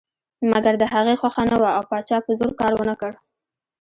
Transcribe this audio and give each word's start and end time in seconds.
مګر 0.51 0.73
د 0.79 0.83
هغې 0.93 1.15
خوښه 1.19 1.43
نه 1.51 1.55
وه 1.61 1.71
او 1.77 1.83
پاچا 1.89 2.17
په 2.25 2.31
زور 2.39 2.51
کار 2.59 2.71
ونه 2.75 2.95
کړ. 3.01 3.13